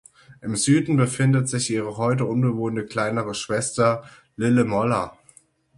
[0.41, 4.03] Im Süden befindet sich ihre heute unbewohnte kleinere Schwester
[4.35, 5.15] Lille Molla.